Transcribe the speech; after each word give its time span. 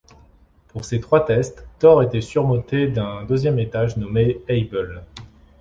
Pour 0.69 0.83
ces 0.83 0.99
trois 0.99 1.27
tests, 1.27 1.63
Thor 1.77 2.01
était 2.01 2.21
surmonté 2.21 2.87
d'un 2.87 3.23
deuxième 3.23 3.59
étage 3.59 3.97
nommé 3.97 4.41
Able. 4.49 5.03